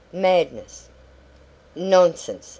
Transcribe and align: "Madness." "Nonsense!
"Madness." 0.13 0.89
"Nonsense! 1.75 2.49